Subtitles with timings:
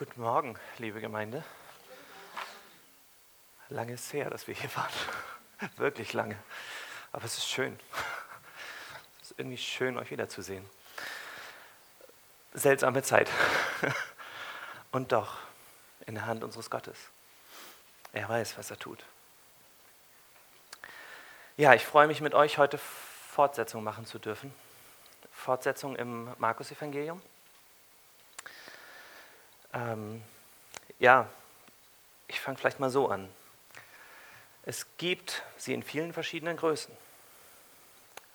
[0.00, 1.44] Guten Morgen, liebe Gemeinde.
[3.68, 5.70] Lange ist her, dass wir hier waren.
[5.76, 6.38] Wirklich lange.
[7.12, 7.78] Aber es ist schön.
[9.20, 10.64] Es ist irgendwie schön, euch wiederzusehen.
[12.54, 13.30] Seltsame Zeit.
[14.90, 15.36] Und doch
[16.06, 16.96] in der Hand unseres Gottes.
[18.14, 19.04] Er weiß, was er tut.
[21.58, 24.54] Ja, ich freue mich mit euch heute Fortsetzung machen zu dürfen.
[25.30, 27.20] Fortsetzung im Markus-Evangelium.
[29.72, 30.22] Ähm,
[30.98, 31.28] ja,
[32.28, 33.28] ich fange vielleicht mal so an.
[34.64, 36.94] Es gibt sie in vielen verschiedenen Größen.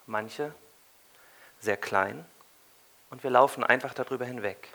[0.08, 0.54] Manche
[1.60, 2.26] sehr klein
[3.10, 4.70] und wir laufen einfach darüber hinweg.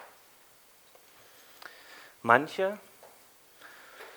[2.23, 2.79] Manche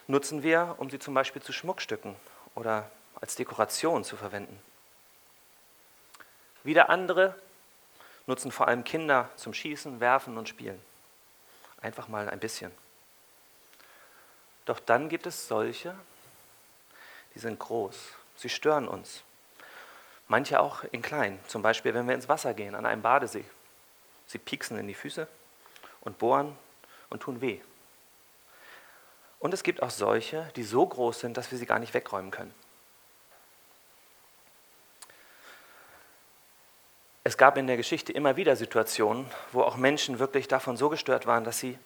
[0.07, 2.15] nutzen wir, um sie zum Beispiel zu Schmuckstücken
[2.55, 4.59] oder als Dekoration zu verwenden.
[6.63, 7.35] Wieder andere
[8.27, 10.81] nutzen vor allem Kinder zum Schießen, Werfen und Spielen.
[11.83, 12.71] Einfach mal ein bisschen.
[14.65, 15.93] Doch dann gibt es solche,
[17.35, 18.13] die sind groß.
[18.37, 19.23] Sie stören uns.
[20.27, 21.37] Manche auch in klein.
[21.47, 23.43] Zum Beispiel, wenn wir ins Wasser gehen, an einem Badesee.
[24.25, 25.27] Sie pieksen in die Füße
[26.01, 26.57] und bohren
[27.09, 27.59] und tun weh.
[29.39, 32.31] Und es gibt auch solche, die so groß sind, dass wir sie gar nicht wegräumen
[32.31, 32.53] können.
[37.25, 41.25] Es gab in der Geschichte immer wieder Situationen, wo auch Menschen wirklich davon so gestört
[41.25, 41.77] waren, dass sie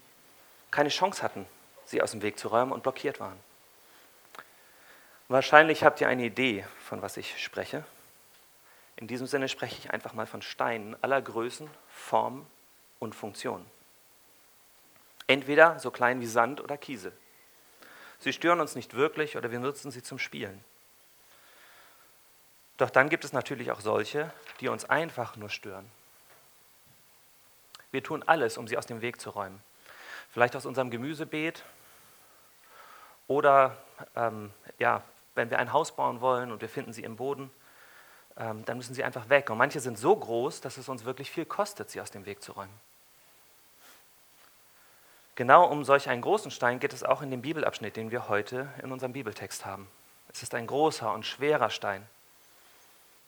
[0.72, 1.46] keine Chance hatten,
[1.86, 3.38] sie aus dem Weg zu räumen und blockiert waren.
[5.28, 7.84] Wahrscheinlich habt ihr eine Idee, von was ich spreche.
[8.96, 12.48] In diesem Sinne spreche ich einfach mal von Steinen aller Größen, Formen
[12.98, 13.66] und Funktionen.
[15.28, 17.12] Entweder so klein wie Sand oder Kiesel.
[18.20, 20.64] Sie stören uns nicht wirklich oder wir nutzen sie zum Spielen.
[22.78, 25.90] Doch dann gibt es natürlich auch solche, die uns einfach nur stören.
[27.92, 29.62] Wir tun alles, um sie aus dem Weg zu räumen.
[30.32, 31.64] Vielleicht aus unserem Gemüsebeet
[33.28, 33.76] oder
[34.16, 35.04] ähm, ja,
[35.36, 37.50] wenn wir ein Haus bauen wollen und wir finden sie im Boden,
[38.38, 39.50] ähm, dann müssen sie einfach weg.
[39.50, 42.44] Und manche sind so groß, dass es uns wirklich viel kostet, sie aus dem Weg
[42.44, 42.74] zu räumen.
[45.36, 48.70] Genau um solch einen großen Stein geht es auch in dem Bibelabschnitt, den wir heute
[48.82, 49.88] in unserem Bibeltext haben.
[50.34, 52.08] Es ist ein großer und schwerer Stein.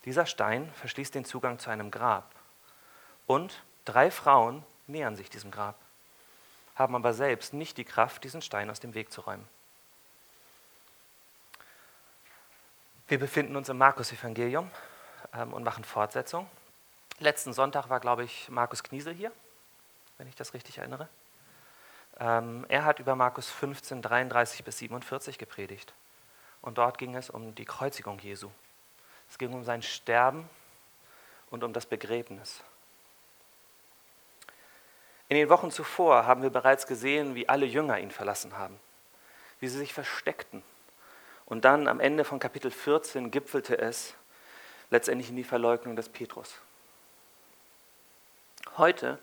[0.04, 2.34] Dieser Stein verschließt den Zugang zu einem Grab.
[3.26, 5.76] Und drei Frauen nähern sich diesem Grab,
[6.74, 9.46] haben aber selbst nicht die Kraft, diesen Stein aus dem Weg zu räumen.
[13.08, 14.70] Wir befinden uns im Markus-Evangelium
[15.34, 16.48] ähm, und machen Fortsetzung.
[17.18, 19.32] Letzten Sonntag war, glaube ich, Markus Kniesel hier,
[20.16, 21.08] wenn ich das richtig erinnere.
[22.18, 25.92] Ähm, er hat über Markus 15, 33 bis 47 gepredigt.
[26.62, 28.50] Und dort ging es um die Kreuzigung Jesu.
[29.30, 30.48] Es ging um sein Sterben
[31.50, 32.62] und um das Begräbnis.
[35.28, 38.78] In den Wochen zuvor haben wir bereits gesehen, wie alle Jünger ihn verlassen haben,
[39.60, 40.62] wie sie sich versteckten.
[41.46, 44.14] Und dann am Ende von Kapitel 14 gipfelte es
[44.90, 46.58] letztendlich in die Verleugnung des Petrus.
[48.76, 49.20] Heute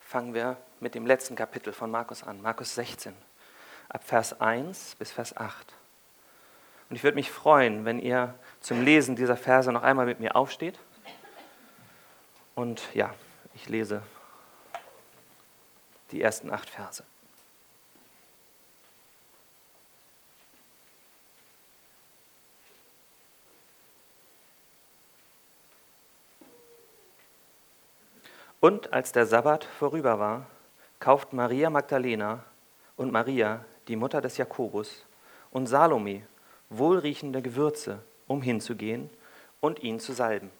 [0.00, 3.16] fangen wir mit dem letzten Kapitel von Markus an, Markus 16,
[3.88, 5.72] ab Vers 1 bis Vers 8.
[6.90, 10.34] Und ich würde mich freuen, wenn ihr zum Lesen dieser Verse noch einmal mit mir
[10.36, 10.78] aufsteht.
[12.54, 13.14] Und ja,
[13.54, 14.02] ich lese
[16.12, 17.04] die ersten acht Verse.
[28.60, 30.46] Und als der Sabbat vorüber war,
[31.00, 32.44] kauften Maria Magdalena
[32.96, 35.04] und Maria, die Mutter des Jakobus,
[35.50, 36.22] und Salome
[36.70, 39.10] wohlriechende Gewürze, um hinzugehen
[39.60, 40.50] und ihn zu salben.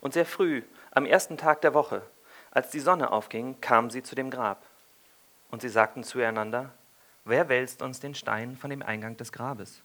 [0.00, 2.02] Und sehr früh, am ersten Tag der Woche,
[2.50, 4.64] als die Sonne aufging, kamen sie zu dem Grab.
[5.50, 6.72] Und sie sagten zueinander,
[7.24, 9.82] wer wälzt uns den Stein von dem Eingang des Grabes?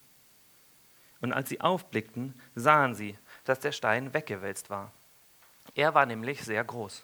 [1.21, 4.91] Und als sie aufblickten, sahen sie, dass der Stein weggewälzt war.
[5.75, 7.03] Er war nämlich sehr groß.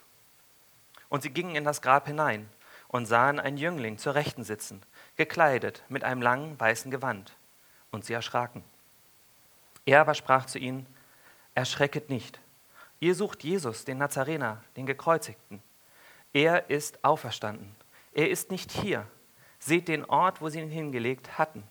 [1.09, 2.49] Und sie gingen in das Grab hinein
[2.87, 4.81] und sahen einen Jüngling zur Rechten sitzen,
[5.15, 7.35] gekleidet mit einem langen weißen Gewand.
[7.91, 8.63] Und sie erschraken.
[9.85, 10.85] Er aber sprach zu ihnen,
[11.53, 12.39] erschrecket nicht.
[12.99, 15.61] Ihr sucht Jesus, den Nazarener, den Gekreuzigten.
[16.33, 17.75] Er ist auferstanden.
[18.13, 19.05] Er ist nicht hier.
[19.59, 21.63] Seht den Ort, wo sie ihn hingelegt hatten.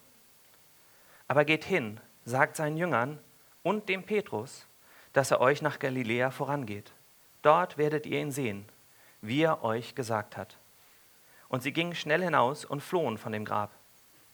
[1.28, 3.18] Aber geht hin, sagt seinen Jüngern
[3.62, 4.66] und dem Petrus,
[5.12, 6.92] dass er euch nach Galiläa vorangeht.
[7.42, 8.66] Dort werdet ihr ihn sehen,
[9.20, 10.56] wie er euch gesagt hat.
[11.48, 13.70] Und sie gingen schnell hinaus und flohen von dem Grab,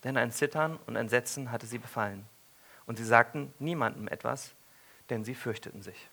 [0.03, 2.25] denn ein Zittern und Entsetzen hatte sie befallen.
[2.91, 4.53] Und sie sagten niemandem etwas,
[5.09, 6.09] denn sie fürchteten sich.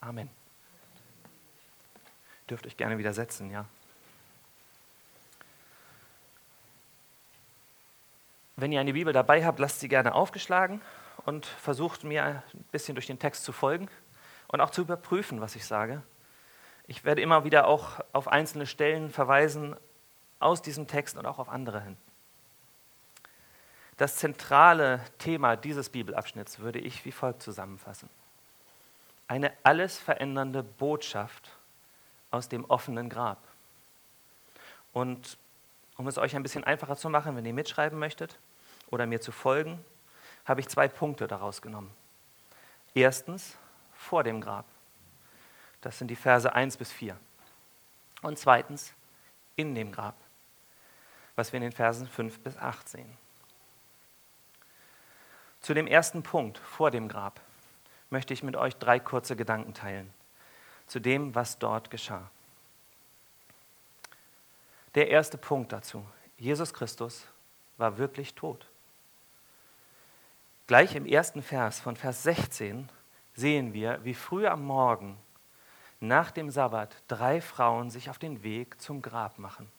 [0.00, 0.30] Amen.
[2.48, 3.66] Dürft euch gerne widersetzen, ja?
[8.56, 10.80] Wenn ihr eine Bibel dabei habt, lasst sie gerne aufgeschlagen
[11.26, 13.90] und versucht mir ein bisschen durch den Text zu folgen
[14.48, 16.02] und auch zu überprüfen, was ich sage.
[16.86, 19.76] Ich werde immer wieder auch auf einzelne Stellen verweisen
[20.38, 21.98] aus diesem Text und auch auf andere hin.
[24.02, 28.10] Das zentrale Thema dieses Bibelabschnitts würde ich wie folgt zusammenfassen.
[29.28, 31.56] Eine alles verändernde Botschaft
[32.32, 33.38] aus dem offenen Grab.
[34.92, 35.38] Und
[35.96, 38.40] um es euch ein bisschen einfacher zu machen, wenn ihr mitschreiben möchtet
[38.90, 39.78] oder mir zu folgen,
[40.46, 41.94] habe ich zwei Punkte daraus genommen.
[42.94, 43.56] Erstens
[43.94, 44.66] vor dem Grab.
[45.80, 47.16] Das sind die Verse 1 bis 4.
[48.22, 48.94] Und zweitens
[49.54, 50.16] in dem Grab,
[51.36, 53.22] was wir in den Versen 5 bis 8 sehen.
[55.62, 57.40] Zu dem ersten Punkt vor dem Grab
[58.10, 60.12] möchte ich mit euch drei kurze Gedanken teilen,
[60.86, 62.30] zu dem, was dort geschah.
[64.94, 66.04] Der erste Punkt dazu.
[66.36, 67.26] Jesus Christus
[67.78, 68.66] war wirklich tot.
[70.66, 72.88] Gleich im ersten Vers von Vers 16
[73.34, 75.16] sehen wir, wie früh am Morgen
[76.00, 79.70] nach dem Sabbat drei Frauen sich auf den Weg zum Grab machen.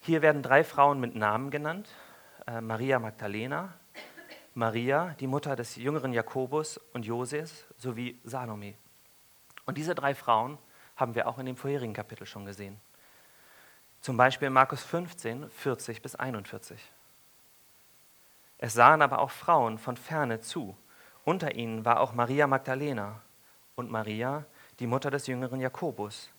[0.00, 1.88] Hier werden drei Frauen mit Namen genannt.
[2.46, 3.72] Äh, Maria Magdalena,
[4.54, 8.74] Maria, die Mutter des jüngeren Jakobus und Joses, sowie Salome.
[9.64, 10.58] Und diese drei Frauen
[10.96, 12.80] haben wir auch in dem vorherigen Kapitel schon gesehen.
[14.00, 16.80] Zum Beispiel in Markus 15, 40 bis 41.
[18.58, 20.76] Es sahen aber auch Frauen von ferne zu.
[21.24, 23.20] Unter ihnen war auch Maria Magdalena
[23.76, 24.44] und Maria,
[24.80, 26.30] die Mutter des jüngeren Jakobus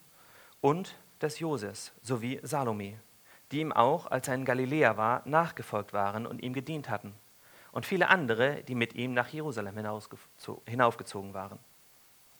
[0.60, 3.00] und des Joses sowie Salome,
[3.54, 7.14] die ihm auch, als er in Galiläa war, nachgefolgt waren und ihm gedient hatten.
[7.72, 9.78] Und viele andere, die mit ihm nach Jerusalem
[10.66, 11.60] hinaufgezogen waren.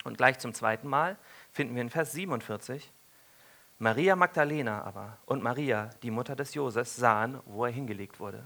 [0.04, 1.18] Und gleich zum zweiten Mal
[1.51, 2.92] finden wir in Vers 47,
[3.77, 8.45] Maria Magdalena aber und Maria, die Mutter des Joses, sahen, wo er hingelegt wurde.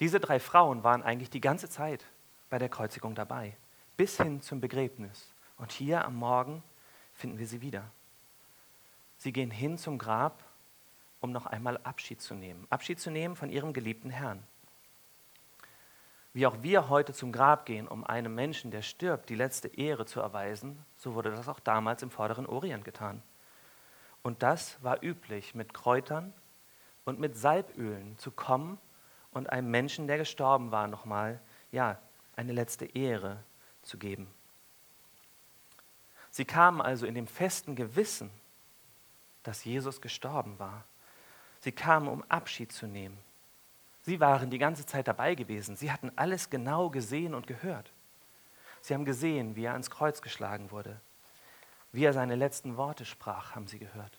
[0.00, 2.04] Diese drei Frauen waren eigentlich die ganze Zeit
[2.50, 3.56] bei der Kreuzigung dabei,
[3.96, 5.32] bis hin zum Begräbnis.
[5.58, 6.62] Und hier am Morgen
[7.14, 7.84] finden wir sie wieder.
[9.16, 10.44] Sie gehen hin zum Grab,
[11.20, 12.66] um noch einmal Abschied zu nehmen.
[12.70, 14.42] Abschied zu nehmen von ihrem geliebten Herrn.
[16.32, 20.06] Wie auch wir heute zum Grab gehen, um einem Menschen, der stirbt, die letzte Ehre
[20.06, 23.22] zu erweisen, so wurde das auch damals im vorderen Orient getan.
[24.22, 26.32] Und das war üblich, mit Kräutern
[27.04, 28.78] und mit Salbölen zu kommen
[29.32, 31.40] und einem Menschen, der gestorben war, nochmal
[31.72, 31.98] ja,
[32.36, 33.42] eine letzte Ehre
[33.82, 34.28] zu geben.
[36.30, 38.30] Sie kamen also in dem festen Gewissen,
[39.42, 40.84] dass Jesus gestorben war.
[41.60, 43.18] Sie kamen, um Abschied zu nehmen.
[44.02, 45.76] Sie waren die ganze Zeit dabei gewesen.
[45.76, 47.92] Sie hatten alles genau gesehen und gehört.
[48.80, 51.00] Sie haben gesehen, wie er ans Kreuz geschlagen wurde.
[51.92, 54.18] Wie er seine letzten Worte sprach, haben sie gehört.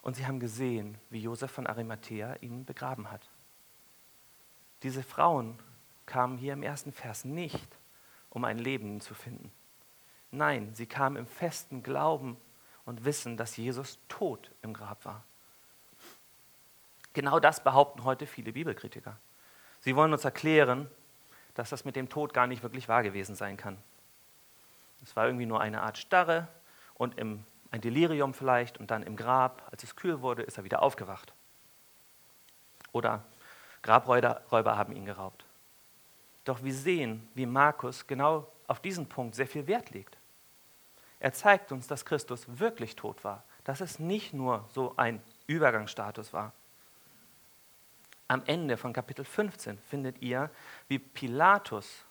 [0.00, 3.28] Und sie haben gesehen, wie Josef von Arimathea ihn begraben hat.
[4.82, 5.58] Diese Frauen
[6.06, 7.78] kamen hier im ersten Vers nicht,
[8.30, 9.52] um ein Leben zu finden.
[10.30, 12.36] Nein, sie kamen im festen Glauben
[12.84, 15.24] und Wissen, dass Jesus tot im Grab war.
[17.12, 19.16] Genau das behaupten heute viele Bibelkritiker.
[19.80, 20.88] Sie wollen uns erklären,
[21.54, 23.76] dass das mit dem Tod gar nicht wirklich wahr gewesen sein kann.
[25.02, 26.48] Es war irgendwie nur eine Art Starre
[26.94, 30.64] und im, ein Delirium vielleicht und dann im Grab, als es kühl wurde, ist er
[30.64, 31.34] wieder aufgewacht.
[32.92, 33.24] Oder
[33.82, 35.44] Grabräuber haben ihn geraubt.
[36.44, 40.16] Doch wir sehen, wie Markus genau auf diesen Punkt sehr viel Wert legt.
[41.20, 46.32] Er zeigt uns, dass Christus wirklich tot war, dass es nicht nur so ein Übergangsstatus
[46.32, 46.52] war.
[48.28, 50.50] Am Ende von Kapitel 15 findet ihr,
[50.88, 52.04] wie Pilatus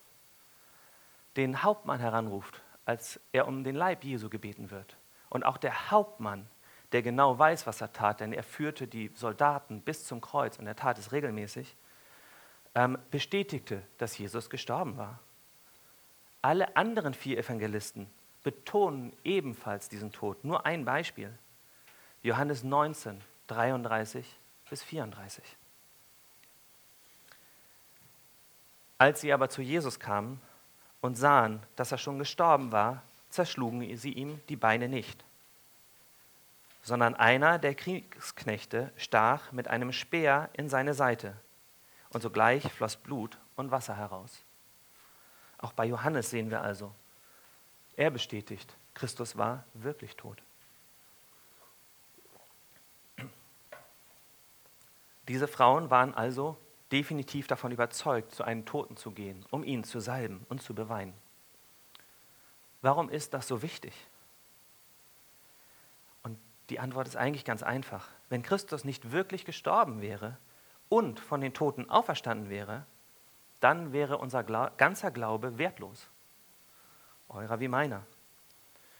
[1.35, 4.97] den Hauptmann heranruft als er um den Leib Jesu gebeten wird.
[5.29, 6.47] Und auch der Hauptmann,
[6.91, 10.67] der genau weiß, was er tat, denn er führte die Soldaten bis zum Kreuz und
[10.67, 11.75] er tat es regelmäßig,
[12.75, 15.19] ähm, bestätigte, dass Jesus gestorben war.
[16.41, 18.07] Alle anderen vier Evangelisten
[18.43, 20.43] betonen ebenfalls diesen Tod.
[20.43, 21.37] Nur ein Beispiel.
[22.23, 24.25] Johannes 19, 33
[24.69, 25.43] bis 34.
[29.01, 30.39] Als sie aber zu Jesus kamen,
[31.01, 35.25] und sahen, dass er schon gestorben war, zerschlugen sie ihm die Beine nicht,
[36.83, 41.35] sondern einer der Kriegsknechte stach mit einem Speer in seine Seite,
[42.11, 44.43] und sogleich floss Blut und Wasser heraus.
[45.57, 46.93] Auch bei Johannes sehen wir also,
[47.95, 50.43] er bestätigt, Christus war wirklich tot.
[55.27, 56.55] Diese Frauen waren also
[56.91, 61.13] definitiv davon überzeugt, zu einem Toten zu gehen, um ihn zu salben und zu beweinen.
[62.81, 63.93] Warum ist das so wichtig?
[66.23, 66.37] Und
[66.69, 68.09] Die Antwort ist eigentlich ganz einfach.
[68.29, 70.37] Wenn Christus nicht wirklich gestorben wäre
[70.89, 72.85] und von den Toten auferstanden wäre,
[73.59, 76.09] dann wäre unser ganzer Glaube wertlos.
[77.29, 78.03] Eurer wie meiner.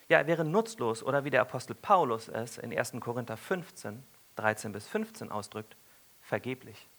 [0.07, 2.93] Ja, er wäre nutzlos oder wie der Apostel Paulus es in 1.
[2.99, 4.03] Korinther 15,
[4.35, 5.75] 13 bis 15 ausdrückt,
[6.21, 6.89] vergeblich.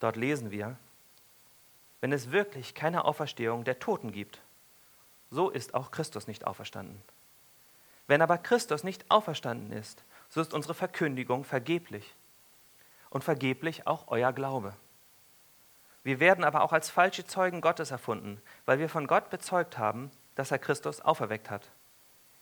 [0.00, 0.76] Dort lesen wir,
[2.00, 4.42] wenn es wirklich keine Auferstehung der Toten gibt,
[5.30, 7.00] so ist auch Christus nicht auferstanden.
[8.06, 12.14] Wenn aber Christus nicht auferstanden ist, so ist unsere Verkündigung vergeblich
[13.10, 14.74] und vergeblich auch euer Glaube.
[16.02, 20.10] Wir werden aber auch als falsche Zeugen Gottes erfunden, weil wir von Gott bezeugt haben,
[20.34, 21.70] dass er Christus auferweckt hat,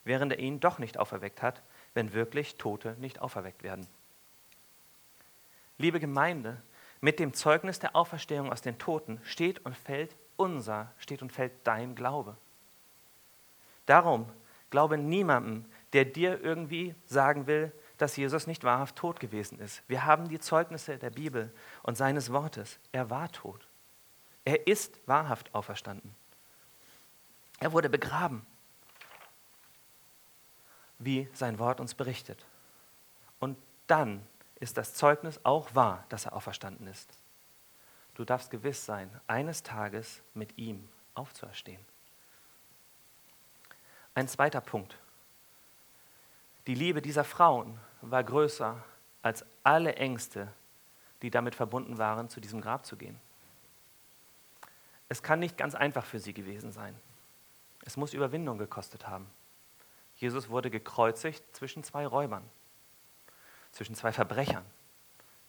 [0.04, 1.62] während er ihn doch nicht auferweckt hat,
[1.94, 3.86] wenn wirklich Tote nicht auferweckt werden.
[5.78, 6.60] Liebe Gemeinde,
[7.02, 11.52] mit dem Zeugnis der Auferstehung aus den Toten steht und fällt unser, steht und fällt
[11.64, 12.36] dein Glaube.
[13.84, 14.26] Darum
[14.70, 19.82] glaube niemandem, der dir irgendwie sagen will, dass Jesus nicht wahrhaft tot gewesen ist.
[19.88, 22.78] Wir haben die Zeugnisse der Bibel und seines Wortes.
[22.92, 23.66] Er war tot.
[24.44, 26.14] Er ist wahrhaft auferstanden.
[27.58, 28.46] Er wurde begraben,
[30.98, 32.44] wie sein Wort uns berichtet.
[33.40, 34.24] Und dann
[34.62, 37.12] ist das Zeugnis auch wahr, dass er auferstanden ist.
[38.14, 41.84] Du darfst gewiss sein, eines Tages mit ihm aufzuerstehen.
[44.14, 44.96] Ein zweiter Punkt.
[46.68, 48.76] Die Liebe dieser Frauen war größer
[49.22, 50.46] als alle Ängste,
[51.22, 53.18] die damit verbunden waren, zu diesem Grab zu gehen.
[55.08, 56.94] Es kann nicht ganz einfach für sie gewesen sein.
[57.84, 59.26] Es muss Überwindung gekostet haben.
[60.18, 62.48] Jesus wurde gekreuzigt zwischen zwei Räubern,
[63.72, 64.64] zwischen zwei Verbrechern.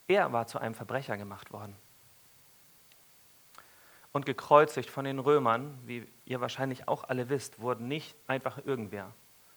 [0.08, 1.76] Er war zu einem Verbrecher gemacht worden.
[4.12, 9.12] Und gekreuzigt von den Römern, wie ihr wahrscheinlich auch alle wisst, wurden nicht einfach irgendwer,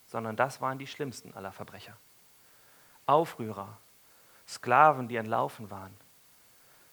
[0.07, 1.97] sondern das waren die schlimmsten aller Verbrecher.
[3.07, 3.79] Aufrührer,
[4.49, 5.95] Sklaven, die entlaufen waren.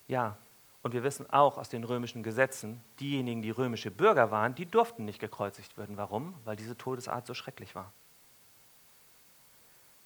[0.08, 0.38] Ja,
[0.82, 5.06] und wir wissen auch aus den römischen Gesetzen, diejenigen, die römische Bürger waren, die durften
[5.06, 5.96] nicht gekreuzigt werden.
[5.96, 6.36] Warum?
[6.44, 7.94] Weil diese Todesart so schrecklich war.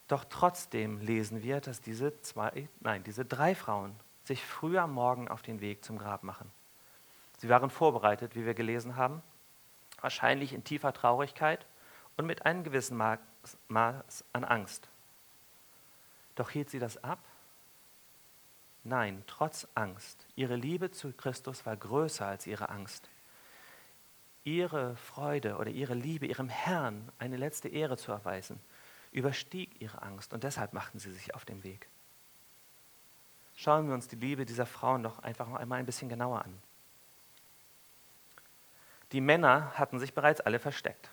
[0.07, 5.27] Doch trotzdem lesen wir, dass diese zwei, nein, diese drei Frauen sich früh am Morgen
[5.27, 6.49] auf den Weg zum Grab machen.
[7.39, 9.21] Sie waren vorbereitet, wie wir gelesen haben,
[10.01, 11.65] wahrscheinlich in tiefer Traurigkeit
[12.15, 14.89] und mit einem gewissen Maß an Angst.
[16.35, 17.19] Doch hielt sie das ab?
[18.83, 20.25] Nein, trotz Angst.
[20.35, 23.09] Ihre Liebe zu Christus war größer als ihre Angst.
[24.45, 28.59] Ihre Freude oder ihre Liebe, ihrem Herrn eine letzte Ehre zu erweisen,
[29.17, 31.87] überstieg ihre Angst und deshalb machten sie sich auf den Weg.
[33.55, 36.61] Schauen wir uns die Liebe dieser Frauen doch einfach noch einmal ein bisschen genauer an.
[39.11, 41.09] Die Männer hatten sich bereits alle versteckt,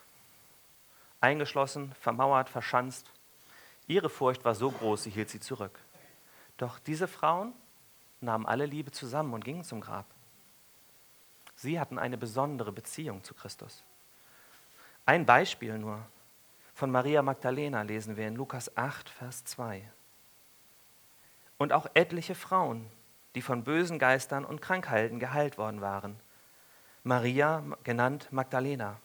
[1.19, 3.09] eingeschlossen, vermauert, verschanzt.
[3.87, 5.79] Ihre Furcht war so groß, sie hielt sie zurück.
[6.57, 7.53] Doch diese Frauen
[8.21, 10.05] nahmen alle Liebe zusammen und gingen zum Grab.
[11.55, 13.83] Sie hatten eine besondere Beziehung zu Christus.
[15.05, 16.05] Ein Beispiel nur.
[16.75, 19.89] Von Maria Magdalena lesen wir in Lukas 8, Vers 2.
[21.57, 22.91] Und auch etliche Frauen,
[23.33, 26.19] die von bösen Geistern und Krankheiten geheilt worden waren.
[27.03, 28.99] Maria, genannt Magdalena,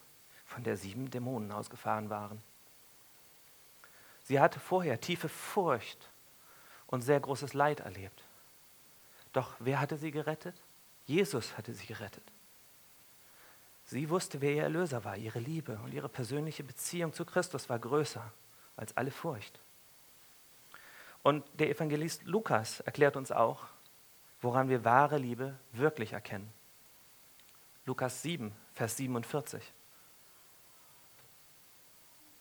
[0.47, 2.43] von der sieben Dämonen ausgefahren waren.
[4.25, 6.11] Sie hatte vorher tiefe Furcht
[6.89, 8.25] und sehr großes Leid erlebt.
[9.33, 10.61] Doch wer hatte sie gerettet?
[11.07, 12.25] Jesus hatte sie gerettet.
[13.91, 15.17] Sie wusste, wer ihr Erlöser war.
[15.17, 18.23] Ihre Liebe und ihre persönliche Beziehung zu Christus war größer
[18.77, 19.59] als alle Furcht.
[21.25, 23.65] Und der Evangelist Lukas erklärt uns auch,
[24.43, 26.49] woran wir wahre Liebe wirklich erkennen.
[27.85, 29.61] Lukas 7, Vers 47.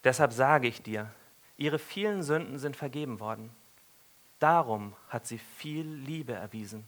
[0.03, 1.09] Deshalb sage ich dir,
[1.57, 3.49] ihre vielen Sünden sind vergeben worden.
[4.37, 6.87] Darum hat sie viel Liebe erwiesen.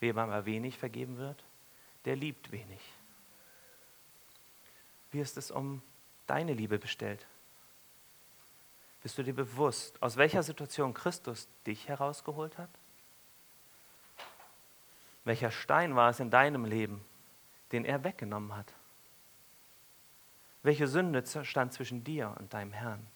[0.00, 1.44] Wem aber wenig vergeben wird,
[2.06, 2.80] der liebt wenig.
[5.10, 5.82] Wie ist es um
[6.26, 7.26] deine Liebe bestellt?
[9.02, 12.70] Bist du dir bewusst, aus welcher Situation Christus dich herausgeholt hat?
[15.24, 17.04] Welcher Stein war es in deinem Leben,
[17.72, 18.72] den er weggenommen hat?
[20.62, 23.06] Welche Sünde stand zwischen dir und deinem Herrn?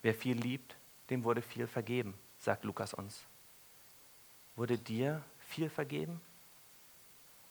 [0.00, 0.76] Wer viel liebt,
[1.10, 3.26] dem wurde viel vergeben, sagt Lukas uns.
[4.56, 6.20] Wurde dir viel vergeben?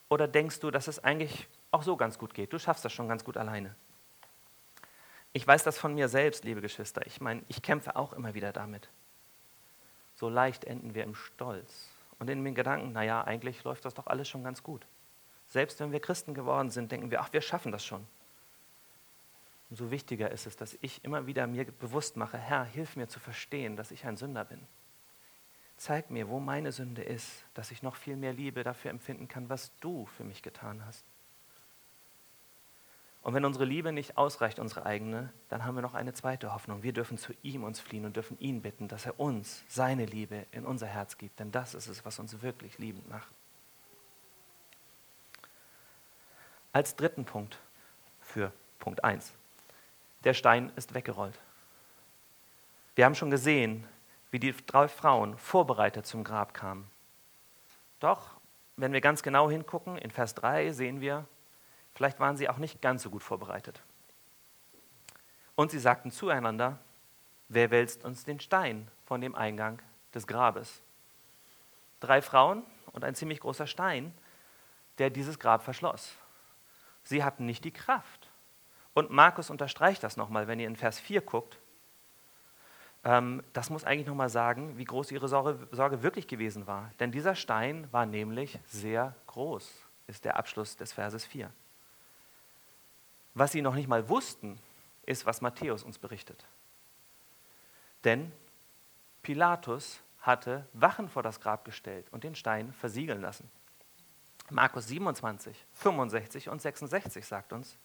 [0.09, 2.53] Oder denkst du, dass es eigentlich auch so ganz gut geht.
[2.53, 3.75] Du schaffst das schon ganz gut alleine.
[5.33, 7.05] Ich weiß das von mir selbst, liebe Geschwister.
[7.05, 8.89] Ich meine, ich kämpfe auch immer wieder damit.
[10.15, 14.07] So leicht enden wir im Stolz und in den Gedanken, naja, eigentlich läuft das doch
[14.07, 14.87] alles schon ganz gut.
[15.47, 18.07] Selbst wenn wir Christen geworden sind, denken wir, ach, wir schaffen das schon.
[19.69, 23.19] umso wichtiger ist es, dass ich immer wieder mir bewusst mache, Herr, hilf mir zu
[23.19, 24.65] verstehen, dass ich ein Sünder bin.
[25.77, 29.49] Zeig mir, wo meine Sünde ist, dass ich noch viel mehr Liebe dafür empfinden kann,
[29.49, 31.05] was du für mich getan hast.
[33.21, 36.83] Und wenn unsere Liebe nicht ausreicht, unsere eigene, dann haben wir noch eine zweite Hoffnung.
[36.83, 40.45] Wir dürfen zu ihm uns fliehen und dürfen ihn bitten, dass er uns seine Liebe
[40.51, 41.39] in unser Herz gibt.
[41.39, 43.27] Denn das ist es, was uns wirklich liebend macht.
[46.71, 47.59] Als dritten Punkt
[48.21, 49.33] für Punkt 1.
[50.23, 51.37] Der Stein ist weggerollt.
[52.95, 53.85] Wir haben schon gesehen,
[54.31, 56.89] wie die drei Frauen vorbereitet zum Grab kamen.
[57.99, 58.37] Doch,
[58.75, 61.25] wenn wir ganz genau hingucken, in Vers 3 sehen wir,
[61.97, 63.81] vielleicht waren sie auch nicht ganz so gut vorbereitet.
[65.55, 66.77] Und sie sagten zueinander,
[67.49, 69.81] wer wälzt uns den Stein von dem Eingang
[70.13, 70.83] des Grabes?
[71.99, 74.13] Drei Frauen und ein ziemlich großer Stein,
[74.99, 76.13] der dieses Grab verschloss.
[77.03, 78.29] Sie hatten nicht die Kraft.
[78.93, 81.57] Und Markus unterstreicht das nochmal, wenn ihr in Vers 4 guckt.
[83.03, 86.91] Ähm, das muss eigentlich nochmal sagen, wie groß ihre Sorge, Sorge wirklich gewesen war.
[86.99, 89.71] Denn dieser Stein war nämlich sehr groß,
[90.05, 91.49] ist der Abschluss des Verses 4.
[93.37, 94.57] Was sie noch nicht mal wussten,
[95.03, 96.43] ist, was Matthäus uns berichtet.
[98.03, 98.31] Denn
[99.21, 103.47] Pilatus hatte Wachen vor das Grab gestellt und den Stein versiegeln lassen.
[104.49, 107.77] Markus 27, 65 und 66 sagt uns,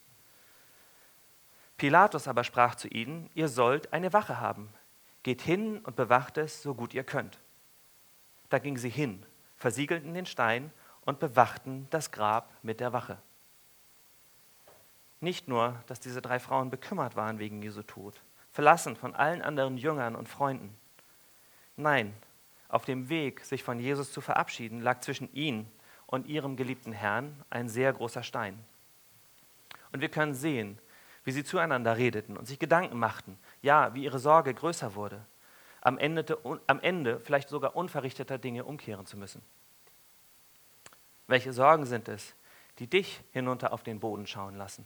[1.77, 4.73] Pilatus aber sprach zu ihnen, ihr sollt eine Wache haben,
[5.23, 7.39] geht hin und bewacht es, so gut ihr könnt.
[8.49, 9.27] Da gingen sie hin,
[9.59, 13.19] versiegelten den Stein und bewachten das Grab mit der Wache.
[15.23, 19.79] Nicht nur, dass diese drei Frauen bekümmert waren wegen Jesu Tod, verlassen von allen anderen
[19.79, 20.77] Jüngern und Freunden.
[21.77, 22.13] Nein,
[22.69, 25.71] auf dem Weg, sich von Jesus zu verabschieden, lag zwischen ihnen
[26.07, 28.59] und ihrem geliebten Herrn ein sehr großer Stein.
[29.93, 30.81] Und wir können sehen,
[31.23, 35.25] wie sie zueinander redeten und sich Gedanken machten, ja, wie ihre Sorge größer wurde,
[35.83, 39.41] am Ende, am Ende vielleicht sogar unverrichteter Dinge umkehren zu müssen.
[41.29, 42.35] Welche Sorgen sind es,
[42.81, 44.85] die dich hinunter auf den Boden schauen lassen?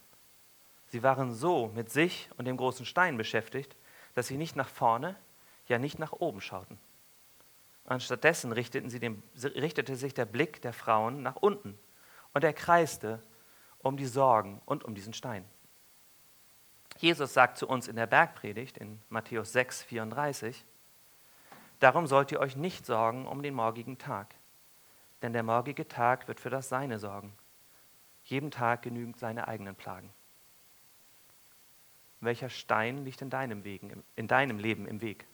[0.86, 3.76] Sie waren so mit sich und dem großen Stein beschäftigt,
[4.14, 5.16] dass sie nicht nach vorne,
[5.66, 6.78] ja nicht nach oben schauten.
[7.84, 11.78] Anstattdessen den, richtete sich der Blick der Frauen nach unten
[12.32, 13.22] und er kreiste
[13.78, 15.44] um die Sorgen und um diesen Stein.
[16.98, 20.64] Jesus sagt zu uns in der Bergpredigt in Matthäus 6, 34,
[21.78, 24.34] Darum sollt ihr euch nicht sorgen um den morgigen Tag,
[25.20, 27.34] denn der morgige Tag wird für das Seine sorgen.
[28.24, 30.12] Jeden Tag genügend seine eigenen Plagen.
[32.20, 35.26] Welcher Stein liegt in deinem, Wegen, in deinem Leben im Weg?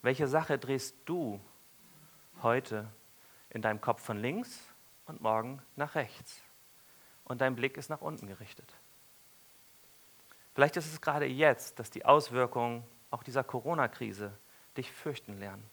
[0.00, 1.40] Welche Sache drehst du
[2.42, 2.88] heute
[3.50, 4.60] in deinem Kopf von links
[5.06, 6.42] und morgen nach rechts?
[7.24, 8.74] Und dein Blick ist nach unten gerichtet.
[10.54, 14.36] Vielleicht ist es gerade jetzt, dass die Auswirkungen auch dieser Corona-Krise
[14.76, 15.64] dich fürchten lernen.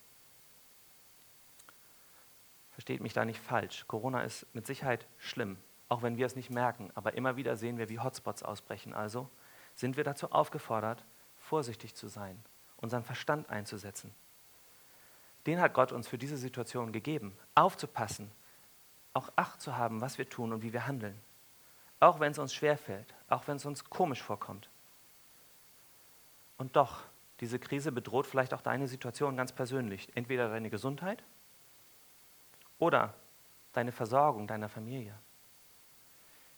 [2.71, 3.85] Versteht mich da nicht falsch.
[3.87, 5.57] Corona ist mit Sicherheit schlimm,
[5.89, 6.91] auch wenn wir es nicht merken.
[6.95, 8.93] Aber immer wieder sehen wir, wie Hotspots ausbrechen.
[8.93, 9.29] Also
[9.79, 11.05] sind wir dazu aufgefordert,
[11.37, 12.43] vorsichtig zu sein
[12.77, 14.13] unseren Verstand einzusetzen.
[15.45, 18.31] Den hat Gott uns für diese Situation gegeben, aufzupassen,
[19.13, 21.19] auch Acht zu haben, was wir tun und wie wir handeln.
[21.99, 24.69] Auch wenn es uns schwerfällt, auch wenn es uns komisch vorkommt.
[26.57, 27.03] Und doch,
[27.39, 30.09] diese Krise bedroht vielleicht auch deine Situation ganz persönlich.
[30.15, 31.23] Entweder deine Gesundheit
[32.79, 33.13] oder
[33.73, 35.17] deine Versorgung deiner Familie.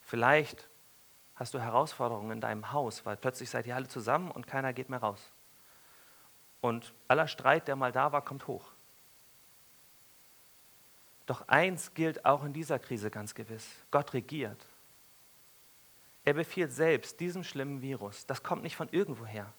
[0.02, 0.68] Vielleicht
[1.42, 4.90] hast du Herausforderungen in deinem Haus, weil plötzlich seid ihr alle zusammen und keiner geht
[4.90, 5.32] mehr raus.
[6.62, 8.72] Und aller Streit, der mal da war, kommt hoch.
[11.26, 13.68] Doch eins gilt auch in dieser Krise ganz gewiss.
[13.90, 14.64] Gott regiert.
[16.26, 18.28] Er befiehlt selbst diesem schlimmen Virus.
[18.28, 19.52] Das kommt nicht von irgendwoher.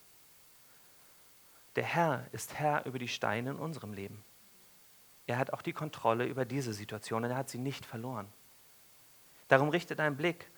[1.75, 4.23] Der Herr ist Herr über die Steine in unserem Leben.
[5.27, 8.33] Er hat auch die Kontrolle über diese Situation und er hat sie nicht verloren.
[9.49, 10.49] Darum richte deinen Blick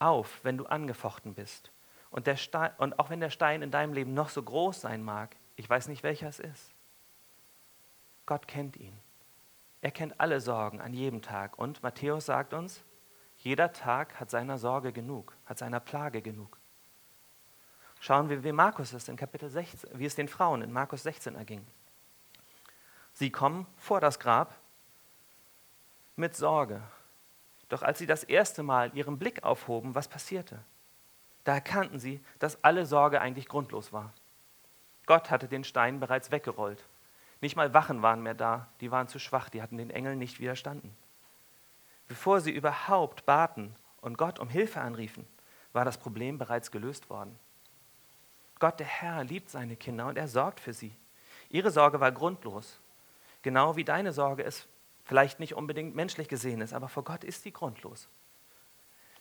[0.00, 1.70] auf, wenn du angefochten bist.
[2.10, 5.02] Und, der Stein, und auch wenn der Stein in deinem Leben noch so groß sein
[5.02, 6.74] mag, ich weiß nicht, welcher es ist.
[8.26, 8.98] Gott kennt ihn.
[9.80, 11.58] Er kennt alle Sorgen an jedem Tag.
[11.58, 12.82] Und Matthäus sagt uns,
[13.38, 16.58] jeder Tag hat seiner Sorge genug, hat seiner Plage genug.
[18.00, 21.34] Schauen wir, wie Markus es in Kapitel 16, wie es den Frauen in Markus 16
[21.34, 21.66] erging.
[23.12, 24.58] Sie kommen vor das Grab
[26.16, 26.82] mit Sorge.
[27.70, 30.58] Doch als sie das erste Mal ihren Blick aufhoben, was passierte?
[31.44, 34.12] Da erkannten sie, dass alle Sorge eigentlich grundlos war.
[35.06, 36.84] Gott hatte den Stein bereits weggerollt.
[37.40, 40.40] Nicht mal Wachen waren mehr da, die waren zu schwach, die hatten den Engeln nicht
[40.40, 40.94] widerstanden.
[42.08, 45.26] Bevor sie überhaupt baten und Gott um Hilfe anriefen,
[45.72, 47.38] war das Problem bereits gelöst worden.
[48.58, 50.92] Gott, der Herr, liebt seine Kinder und er sorgt für sie.
[51.48, 52.80] Ihre Sorge war grundlos,
[53.42, 54.66] genau wie deine Sorge es
[55.10, 58.08] vielleicht nicht unbedingt menschlich gesehen ist, aber vor Gott ist sie grundlos.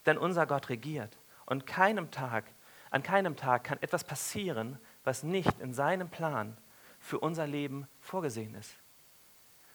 [0.06, 2.46] Denn unser Gott regiert und keinem Tag,
[2.92, 6.56] an keinem Tag kann etwas passieren, was nicht in seinem Plan
[7.00, 8.76] für unser Leben vorgesehen ist.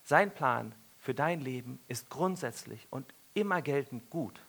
[0.05, 4.41] Sein Plan für dein Leben ist grundsätzlich und immer geltend gut.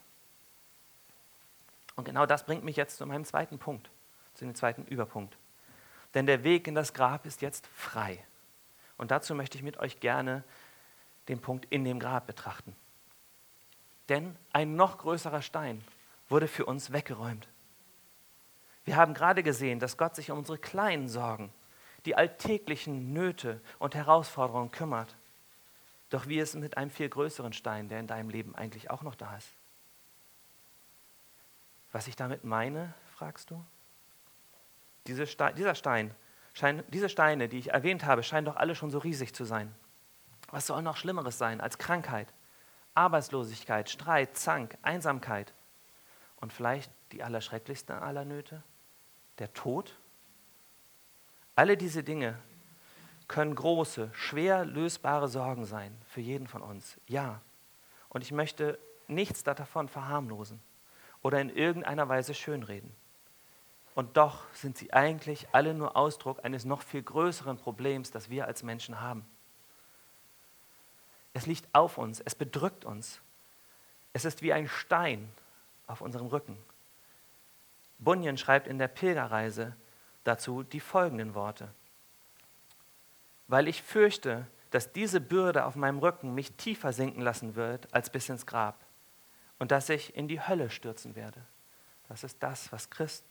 [1.95, 3.89] Und genau das bringt mich jetzt zu meinem zweiten Punkt,
[4.36, 5.36] zu dem zweiten Überpunkt.
[6.13, 8.23] Denn der Weg in das Grab ist jetzt frei.
[8.97, 10.43] Und dazu möchte ich mit euch gerne
[11.28, 12.76] den Punkt in dem Grab betrachten.
[14.10, 15.84] Denn ein noch größerer Stein
[16.30, 17.48] wurde für uns weggeräumt.
[18.84, 21.52] Wir haben gerade gesehen, dass Gott sich um unsere kleinen Sorgen,
[22.06, 25.16] die alltäglichen Nöte und Herausforderungen kümmert.
[26.10, 29.02] Doch wie ist es mit einem viel größeren Stein, der in deinem Leben eigentlich auch
[29.02, 29.50] noch da ist?
[31.92, 33.66] Was ich damit meine, fragst du?
[35.08, 36.14] Diese Ste dieser Stein,
[36.54, 39.74] schein, diese Steine, die ich erwähnt habe, scheinen doch alle schon so riesig zu sein.
[40.51, 42.27] Was soll noch Schlimmeres sein als Krankheit,
[42.93, 45.53] Arbeitslosigkeit, Streit, Zank, Einsamkeit
[46.38, 48.63] und vielleicht die allerschrecklichste aller Nöte,
[49.39, 49.95] der Tod?
[51.55, 52.38] Alle diese Dinge
[53.27, 56.97] können große, schwer lösbare Sorgen sein für jeden von uns.
[57.08, 57.41] Ja.
[58.10, 58.77] Und ich möchte
[59.08, 60.62] nichts davon verharmlosen
[61.21, 62.95] oder in irgendeiner Weise schönreden.
[63.95, 68.45] Und doch sind sie eigentlich alle nur Ausdruck eines noch viel größeren Problems, das wir
[68.45, 69.25] als Menschen haben.
[71.36, 73.19] Es liegt auf uns, es bedrückt uns.
[74.13, 75.30] Es ist wie ein Stein
[75.86, 76.58] auf unserem Rücken.
[78.00, 79.76] Bunyan schreibt in der Pilgerreise
[80.24, 81.74] dazu die folgenden Worte.
[83.50, 88.10] Weil ich fürchte, dass diese Bürde auf meinem Rücken mich tiefer sinken lassen wird als
[88.10, 88.86] bis ins Grab
[89.60, 91.41] und dass ich in die Hölle stürzen werde.
[92.08, 93.26] Das ist das, was Christ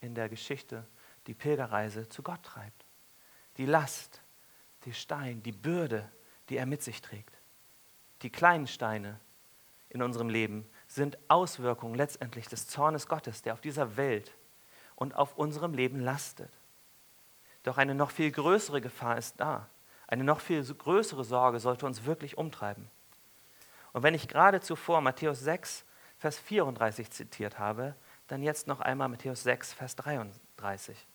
[0.00, 0.84] in der Geschichte,
[1.28, 2.84] die Pilgerreise zu Gott treibt.
[3.58, 4.20] Die Last,
[4.86, 6.10] die Stein, die Bürde,
[6.52, 7.34] die er mit sich trägt.
[8.20, 9.18] Die kleinen Steine
[9.88, 14.36] in unserem Leben sind Auswirkungen letztendlich des Zornes Gottes, der auf dieser Welt
[14.94, 16.52] und auf unserem Leben lastet.
[17.62, 19.66] Doch eine noch viel größere Gefahr ist da.
[20.06, 22.90] Eine noch viel größere Sorge sollte uns wirklich umtreiben.
[23.94, 25.86] Und wenn ich gerade zuvor Matthäus 6,
[26.18, 27.94] Vers 34 zitiert habe,
[28.26, 31.06] dann jetzt noch einmal Matthäus 6, Vers 33.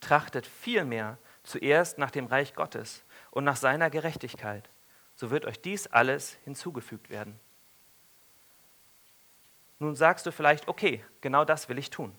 [0.00, 4.68] Trachtet vielmehr zuerst nach dem Reich Gottes und nach seiner Gerechtigkeit,
[5.14, 7.38] so wird euch dies alles hinzugefügt werden.
[9.78, 12.14] Nun sagst du vielleicht, okay, genau das will ich tun.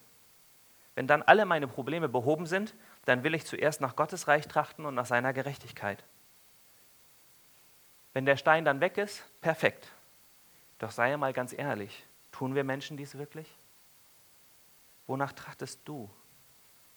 [0.96, 2.74] Wenn dann alle meine Probleme behoben sind,
[3.06, 6.04] dann will ich zuerst nach Gottes Reich trachten und nach seiner Gerechtigkeit.
[8.14, 9.92] Wenn der Stein dann weg ist, perfekt.
[10.80, 13.48] Doch sei mal ganz ehrlich, tun wir Menschen dies wirklich?
[15.08, 16.10] Wonach trachtest du?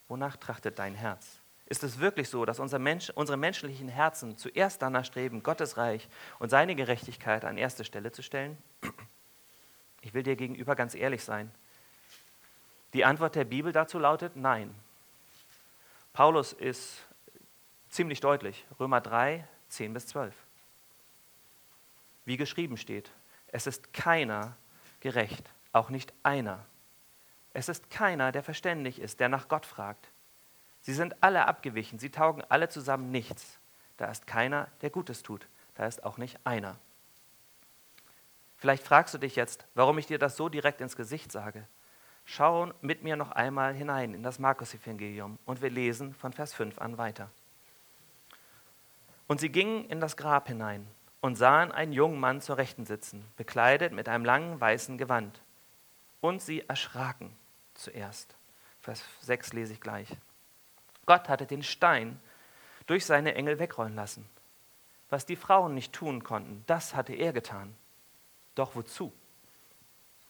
[0.08, 1.41] Wonach trachtet dein Herz?
[1.72, 6.06] Ist es wirklich so, dass unser Mensch, unsere menschlichen Herzen zuerst danach streben, Gottes Reich
[6.38, 8.58] und seine Gerechtigkeit an erste Stelle zu stellen?
[10.02, 11.50] Ich will dir gegenüber ganz ehrlich sein.
[12.92, 14.74] Die Antwort der Bibel dazu lautet Nein.
[16.12, 17.06] Paulus ist
[17.88, 20.34] ziemlich deutlich, Römer 3, 10 bis 12.
[22.26, 23.10] Wie geschrieben steht,
[23.46, 24.58] es ist keiner
[25.00, 26.66] gerecht, auch nicht einer.
[27.54, 30.11] Es ist keiner, der verständig ist, der nach Gott fragt.
[30.82, 33.58] Sie sind alle abgewichen, sie taugen alle zusammen nichts.
[33.96, 35.48] Da ist keiner, der Gutes tut.
[35.74, 36.76] Da ist auch nicht einer.
[38.58, 41.66] Vielleicht fragst du dich jetzt, warum ich dir das so direkt ins Gesicht sage.
[42.24, 46.78] Schau mit mir noch einmal hinein in das Markus-Evangelium und wir lesen von Vers 5
[46.78, 47.30] an weiter.
[49.26, 50.86] Und sie gingen in das Grab hinein
[51.20, 55.40] und sahen einen jungen Mann zur Rechten sitzen, bekleidet mit einem langen weißen Gewand.
[56.20, 57.34] Und sie erschraken
[57.74, 58.36] zuerst.
[58.80, 60.08] Vers 6 lese ich gleich.
[61.06, 62.20] Gott hatte den Stein
[62.86, 64.28] durch seine Engel wegrollen lassen.
[65.10, 67.74] Was die Frauen nicht tun konnten, das hatte er getan.
[68.54, 69.12] Doch wozu?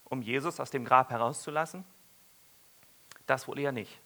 [0.05, 1.85] Um Jesus aus dem Grab herauszulassen?
[3.27, 3.99] Das wohl eher nicht.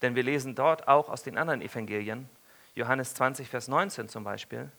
[0.00, 2.28] Denn wir lesen dort auch aus den anderen Evangelien,
[2.74, 4.70] Johannes 20, Vers 19 zum Beispiel,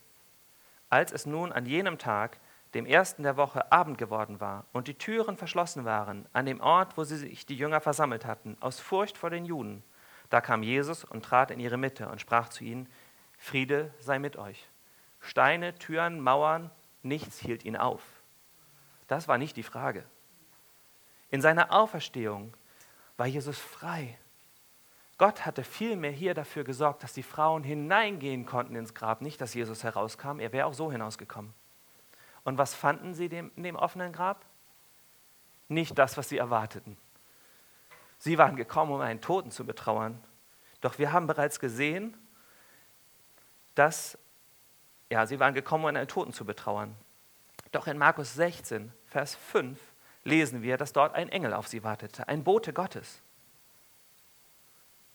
[0.90, 2.40] als es nun an jenem Tag,
[2.74, 6.98] dem ersten der Woche, Abend geworden war und die Türen verschlossen waren, an dem Ort,
[6.98, 9.84] wo sie sich die Jünger versammelt hatten, aus Furcht vor den Juden,
[10.34, 12.90] da kam Jesus und trat in ihre Mitte und sprach zu ihnen,
[13.38, 14.68] Friede sei mit euch.
[15.20, 16.72] Steine, Türen, Mauern,
[17.04, 18.02] nichts hielt ihn auf.
[19.08, 20.04] Das war nicht die Frage.
[21.30, 22.54] In seiner Auferstehung
[23.16, 24.18] war Jesus frei.
[25.18, 29.54] Gott hatte vielmehr hier dafür gesorgt, dass die Frauen hineingehen konnten ins Grab, nicht, dass
[29.54, 31.54] Jesus herauskam, er wäre auch so hinausgekommen.
[32.44, 34.46] Und was fanden sie in dem offenen Grab?
[35.74, 36.98] nicht das, was sie erwarteten.
[38.24, 40.18] Sie waren gekommen, um einen Toten zu betrauern.
[40.80, 42.16] Doch wir haben bereits gesehen,
[43.76, 44.18] dass,
[45.10, 46.96] ja, sie waren gekommen, um einen Toten zu betrauern.
[47.74, 49.78] Doch in Markus 16, Vers 5
[50.24, 53.22] lesen wir, dass dort ein Engel auf sie wartete, ein Bote Gottes.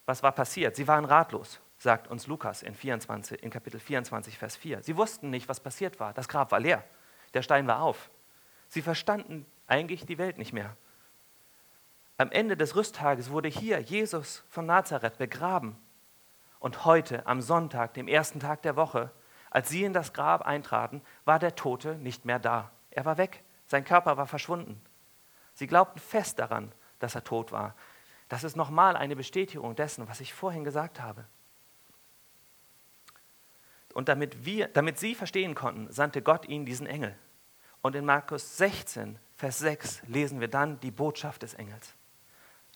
[0.05, 0.77] Was war passiert?
[0.77, 4.83] Sie waren ratlos, sagt uns Lukas in, 24, in Kapitel 24, Vers 4.
[4.83, 6.13] Sie wussten nicht, was passiert war.
[6.13, 6.85] Das Grab war leer,
[7.33, 8.11] der Stein war auf.
[8.69, 10.77] Sie verstanden eigentlich die Welt nicht mehr.
[12.21, 15.77] Am Ende des Rüsttages wurde hier Jesus von Nazareth begraben.
[16.59, 19.13] Und heute, am Sonntag, dem ersten Tag der Woche,
[19.51, 22.73] als sie in das Grab eintraten, war der Tote nicht mehr da.
[22.91, 23.45] Er war weg.
[23.67, 24.81] Sein Körper war verschwunden.
[25.55, 27.77] Sie glaubten fest daran, dass er tot war.
[28.29, 31.25] Das ist nochmal eine Bestätigung dessen, was ich vorhin gesagt habe.
[33.95, 37.17] Und damit, wir, damit sie verstehen konnten, sandte Gott ihnen diesen Engel.
[37.81, 41.95] Und in Markus 16, Vers 6 lesen wir dann die Botschaft des Engels.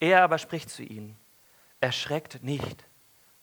[0.03, 1.17] Er aber spricht zu ihnen,
[1.81, 2.85] erschreckt nicht.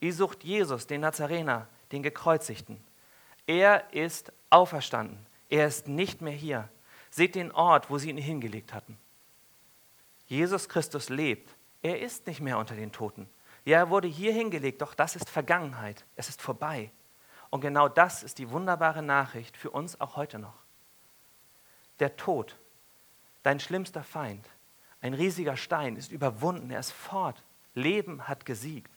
[0.02, 2.84] Ihr sucht Jesus, den Nazarener, den Gekreuzigten.
[3.48, 5.26] Er ist auferstanden.
[5.48, 6.68] Er ist nicht mehr hier.
[7.12, 8.98] Seht den Ort, wo sie ihn hingelegt hatten.
[10.28, 11.50] Jesus Christus lebt.
[11.82, 13.30] Er ist nicht mehr unter den Toten.
[13.64, 16.04] Ja, er wurde hier hingelegt, doch das ist Vergangenheit.
[16.18, 16.92] Es ist vorbei.
[17.52, 20.60] Und genau das ist die wunderbare Nachricht für uns auch heute noch.
[22.00, 22.58] Der Tod,
[23.44, 24.46] dein schlimmster Feind,
[25.02, 27.44] ein riesiger Stein, ist überwunden, er ist fort.
[27.74, 28.92] Leben hat gesiegt.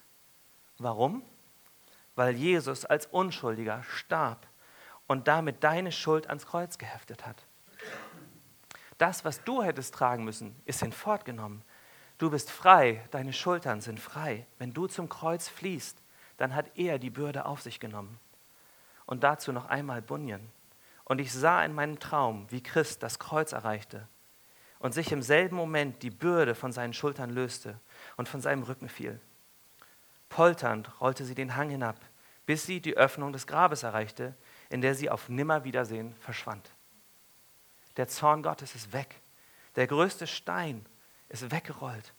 [0.78, 1.22] Warum?
[2.16, 4.46] Weil Jesus als Unschuldiger starb
[5.06, 7.44] und damit deine Schuld ans Kreuz geheftet hat.
[8.98, 11.62] Das, was du hättest tragen müssen, ist hinfortgenommen.
[12.18, 14.46] Du bist frei, deine Schultern sind frei.
[14.58, 15.98] Wenn du zum Kreuz fließt,
[16.36, 18.18] dann hat er die Bürde auf sich genommen.
[19.06, 20.50] Und dazu noch einmal Bunyan.
[21.04, 24.08] Und ich sah in meinem Traum, wie Christ das Kreuz erreichte
[24.82, 27.78] und sich im selben Moment die Bürde von seinen Schultern löste
[28.16, 29.20] und von seinem Rücken fiel.
[30.28, 32.00] Polternd rollte sie den Hang hinab,
[32.46, 34.34] bis sie die Öffnung des Grabes erreichte,
[34.70, 36.68] in der sie auf Nimmerwiedersehen verschwand.
[37.96, 39.20] Der Zorn Gottes ist weg.
[39.76, 40.84] Der größte Stein
[41.28, 42.12] ist weggerollt.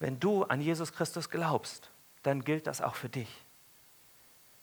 [0.00, 1.88] Wenn du an Jesus Christus glaubst,
[2.24, 3.44] dann gilt das auch für dich.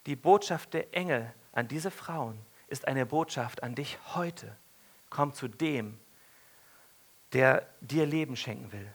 [0.07, 4.57] Die Botschaft der Engel an diese Frauen ist eine Botschaft an dich heute.
[5.09, 5.97] Komm zu dem,
[7.33, 8.91] der dir Leben schenken will.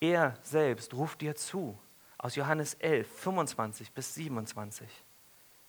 [0.00, 1.78] Er selbst ruft dir zu,
[2.18, 4.88] aus Johannes 11, 25 bis 27.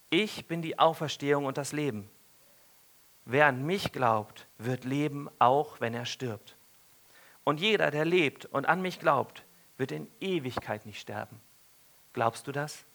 [0.09, 2.09] Ich bin die Auferstehung und das Leben.
[3.25, 6.55] Wer an mich glaubt, wird leben, auch wenn er stirbt.
[7.43, 9.43] Und jeder, der lebt und an mich glaubt,
[9.77, 11.41] wird in Ewigkeit nicht sterben.
[12.13, 12.85] Glaubst du das?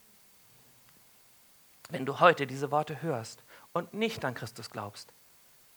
[1.90, 5.12] Wenn du heute diese Worte hörst und nicht an Christus glaubst,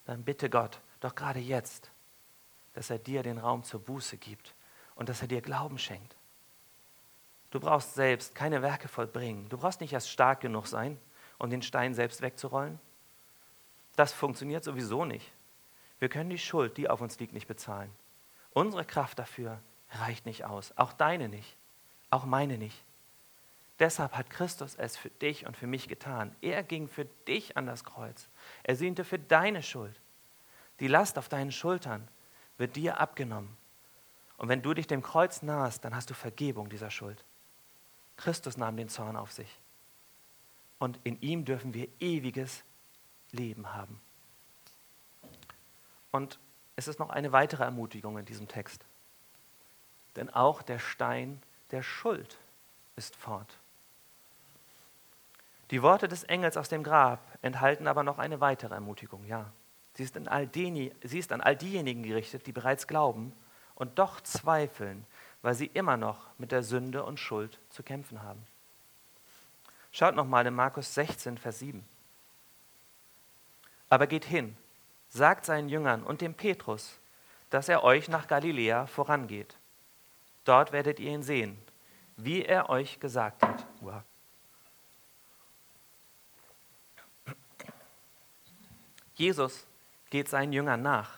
[0.05, 1.91] dann bitte Gott, doch gerade jetzt,
[2.73, 4.55] dass er dir den Raum zur Buße gibt
[4.95, 6.15] und dass er dir Glauben schenkt.
[7.51, 9.47] Du brauchst selbst keine Werke vollbringen.
[9.49, 10.99] Du brauchst nicht erst stark genug sein,
[11.37, 12.79] um den Stein selbst wegzurollen.
[13.95, 15.31] Das funktioniert sowieso nicht.
[15.99, 17.91] Wir können die Schuld, die auf uns liegt, nicht bezahlen.
[18.53, 19.59] Unsere Kraft dafür
[19.91, 20.73] reicht nicht aus.
[20.77, 21.55] Auch deine nicht.
[22.09, 22.83] Auch meine nicht.
[23.79, 26.35] Deshalb hat Christus es für dich und für mich getan.
[26.41, 28.27] Er ging für dich an das Kreuz.
[28.63, 29.99] Er sühnte für deine Schuld.
[30.79, 32.07] Die Last auf deinen Schultern
[32.63, 33.57] wird dir abgenommen.
[34.37, 37.25] Und wenn du dich dem Kreuz nahst, dann hast du Vergebung dieser Schuld.
[38.15, 39.59] Christus nahm den Zorn auf sich.
[40.79, 42.63] Und in ihm dürfen wir ewiges
[43.31, 43.99] Leben haben.
[46.11, 46.39] Und
[46.77, 48.85] es ist noch eine weitere Ermutigung in diesem Text.
[50.15, 52.37] Denn auch der Stein der Schuld
[52.95, 53.59] ist fort.
[55.69, 59.51] Die Worte des Engels aus dem Grab enthalten aber noch eine weitere Ermutigung, ja.
[59.95, 63.31] Sie ist, den, sie ist an all diejenigen gerichtet, die bereits glauben
[63.75, 65.05] und doch zweifeln,
[65.41, 68.43] weil sie immer noch mit der Sünde und Schuld zu kämpfen haben.
[69.91, 71.85] Schaut nochmal in Markus 16, Vers 7.
[73.89, 74.57] Aber geht hin,
[75.09, 76.97] sagt seinen Jüngern und dem Petrus,
[77.51, 79.55] dass er euch nach Galiläa vorangeht.
[80.45, 81.55] Dort werdet ihr ihn sehen,
[82.17, 83.65] wie er euch gesagt hat.
[89.13, 89.67] Jesus
[90.13, 91.17] geht seinen Jüngern nach.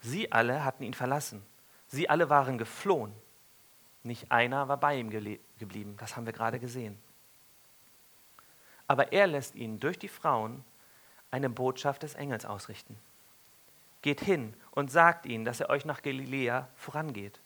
[0.00, 1.46] Sie alle hatten ihn verlassen.
[1.86, 3.14] Sie alle waren geflohen.
[4.02, 5.96] Nicht einer war bei ihm geblieben.
[5.98, 7.00] Das haben wir gerade gesehen.
[8.88, 10.64] Aber er lässt ihnen durch die Frauen
[11.30, 12.98] eine Botschaft des Engels ausrichten.
[14.02, 17.38] Geht hin und sagt ihnen, dass er euch nach Galiläa vorangeht.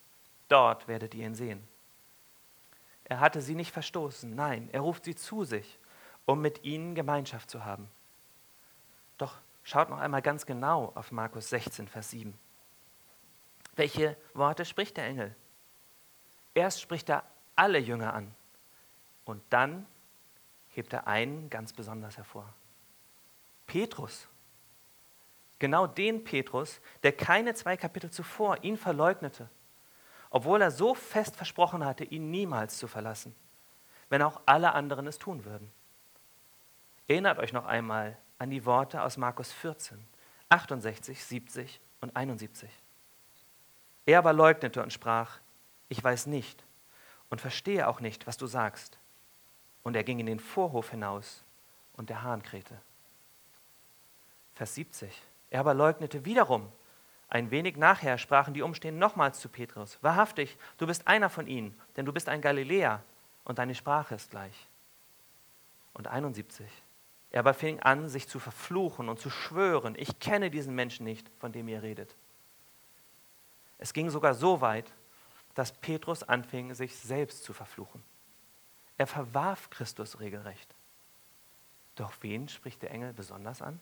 [0.48, 1.68] Dort werdet ihr ihn sehen.
[3.04, 4.34] Er hatte sie nicht verstoßen.
[4.34, 5.78] Nein, er ruft sie zu sich,
[6.24, 7.90] um mit ihnen Gemeinschaft zu haben.
[9.18, 9.34] Doch
[9.66, 12.32] schaut noch einmal ganz genau auf Markus 16, Vers 7.
[13.74, 15.34] Welche Worte spricht der Engel?
[16.54, 17.24] Erst spricht er
[17.56, 18.32] alle Jünger an
[19.24, 19.84] und dann
[20.68, 22.54] hebt er einen ganz besonders hervor.
[23.66, 24.28] Petrus.
[25.58, 29.48] Genau den Petrus, der keine zwei Kapitel zuvor ihn verleugnete,
[30.30, 33.34] obwohl er so fest versprochen hatte, ihn niemals zu verlassen,
[34.10, 35.72] wenn auch alle anderen es tun würden.
[37.08, 39.98] Erinnert euch noch einmal an die Worte aus Markus 14,
[40.48, 42.70] 68, 70 und 71.
[44.04, 45.38] Er aber leugnete und sprach,
[45.88, 46.64] ich weiß nicht
[47.28, 48.98] und verstehe auch nicht, was du sagst.
[49.82, 51.44] Und er ging in den Vorhof hinaus
[51.94, 52.80] und der Hahn krähte.
[54.54, 55.22] Vers 70.
[55.50, 56.70] Er aber leugnete wiederum.
[57.28, 61.78] Ein wenig nachher sprachen die Umstehenden nochmals zu Petrus, wahrhaftig, du bist einer von ihnen,
[61.96, 63.02] denn du bist ein Galiläer
[63.44, 64.68] und deine Sprache ist gleich.
[65.92, 66.66] Und 71.
[67.36, 71.28] Er aber fing an, sich zu verfluchen und zu schwören, ich kenne diesen Menschen nicht,
[71.38, 72.16] von dem ihr redet.
[73.76, 74.90] Es ging sogar so weit,
[75.54, 78.02] dass Petrus anfing, sich selbst zu verfluchen.
[78.96, 80.74] Er verwarf Christus regelrecht.
[81.96, 83.78] Doch wen spricht der Engel besonders an?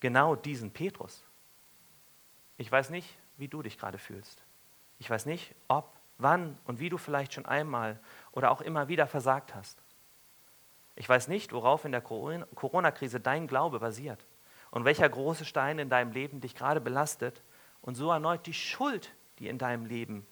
[0.00, 1.22] Genau diesen Petrus.
[2.56, 4.42] Ich weiß nicht, wie du dich gerade fühlst.
[4.98, 8.00] Ich weiß nicht, ob, wann und wie du vielleicht schon einmal
[8.32, 9.82] oder auch immer wieder versagt hast.
[10.96, 14.26] Ich weiß nicht, worauf in der Corona-Krise dein Glaube basiert
[14.70, 17.42] und welcher große Stein in deinem Leben dich gerade belastet
[17.82, 20.26] und so erneut die Schuld, die in deinem Leben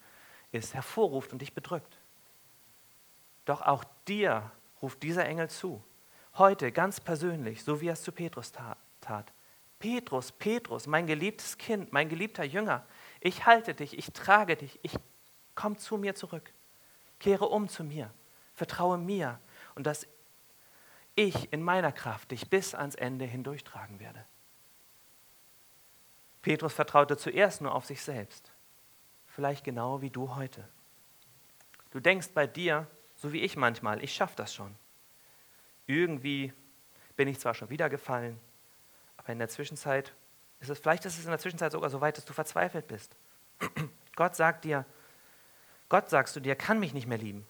[0.51, 1.99] ist, hervorruft und dich bedrückt.
[3.45, 4.51] Doch auch dir
[4.81, 5.83] ruft dieser Engel zu,
[6.35, 9.33] heute ganz persönlich, so wie er es zu Petrus tat.
[9.77, 12.85] Petrus, Petrus, mein geliebtes Kind, mein geliebter Jünger,
[13.19, 14.95] ich halte dich, ich trage dich, ich
[15.53, 16.53] komm zu mir zurück.
[17.19, 18.11] Kehre um zu mir,
[18.53, 19.39] vertraue mir
[19.75, 20.07] und dass
[21.15, 24.25] ich in meiner Kraft dich bis ans Ende hindurchtragen werde.
[26.41, 28.51] Petrus vertraute zuerst nur auf sich selbst,
[29.25, 30.67] vielleicht genau wie du heute.
[31.91, 34.75] Du denkst bei dir, so wie ich manchmal, ich schaffe das schon.
[35.87, 36.53] Irgendwie
[37.15, 38.39] bin ich zwar schon wieder gefallen,
[39.17, 40.13] aber in der Zwischenzeit
[40.59, 43.15] ist es, vielleicht ist es in der Zwischenzeit sogar so weit, dass du verzweifelt bist.
[44.15, 44.85] Gott sagt dir,
[45.89, 47.45] Gott sagst du dir, kann mich nicht mehr lieben.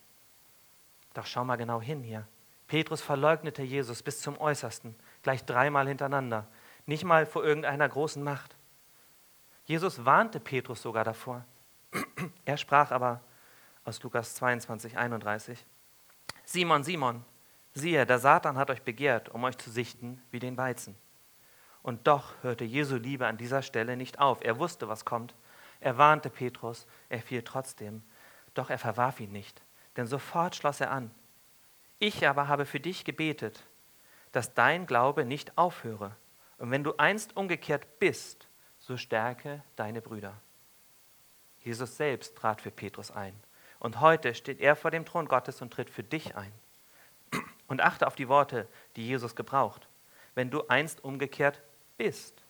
[1.13, 2.27] Doch schau mal genau hin hier.
[2.67, 6.47] Petrus verleugnete Jesus bis zum Äußersten, gleich dreimal hintereinander,
[6.85, 8.55] nicht mal vor irgendeiner großen Macht.
[9.65, 11.45] Jesus warnte Petrus sogar davor.
[12.45, 13.21] Er sprach aber
[13.83, 15.65] aus Lukas 22, 31,
[16.43, 17.25] Simon, Simon,
[17.73, 20.95] siehe, der Satan hat euch begehrt, um euch zu sichten wie den Weizen.
[21.81, 24.43] Und doch hörte Jesu Liebe an dieser Stelle nicht auf.
[24.43, 25.35] Er wusste, was kommt.
[25.79, 28.03] Er warnte Petrus, er fiel trotzdem,
[28.55, 29.61] doch er verwarf ihn nicht.
[29.97, 31.11] Denn sofort schloss er an,
[31.99, 33.63] ich aber habe für dich gebetet,
[34.31, 36.15] dass dein Glaube nicht aufhöre.
[36.57, 38.47] Und wenn du einst umgekehrt bist,
[38.79, 40.33] so stärke deine Brüder.
[41.59, 43.33] Jesus selbst trat für Petrus ein.
[43.79, 46.51] Und heute steht er vor dem Thron Gottes und tritt für dich ein.
[47.67, 49.87] Und achte auf die Worte, die Jesus gebraucht.
[50.35, 51.61] Wenn du einst umgekehrt
[51.97, 52.43] bist.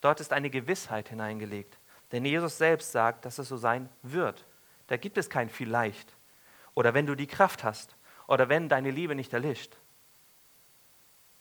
[0.00, 1.78] Dort ist eine Gewissheit hineingelegt.
[2.12, 4.46] Denn Jesus selbst sagt, dass es so sein wird.
[4.86, 6.14] Da gibt es kein vielleicht.
[6.74, 7.94] Oder wenn du die Kraft hast.
[8.30, 9.76] Oder wenn deine Liebe nicht erlischt.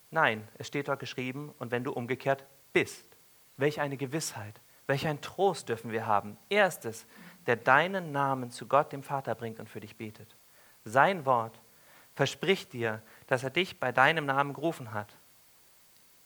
[0.10, 3.06] Nein, es steht dort geschrieben, und wenn du umgekehrt bist.
[3.58, 6.36] Welch eine Gewissheit, welch ein Trost dürfen wir haben.
[6.50, 7.06] Erstes,
[7.46, 10.36] der deinen Namen zu Gott, dem Vater, bringt und für dich betet.
[10.84, 11.62] Sein Wort
[12.16, 15.16] verspricht dir, dass er dich bei deinem Namen gerufen hat.